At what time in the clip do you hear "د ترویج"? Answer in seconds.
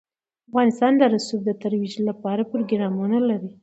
1.45-1.93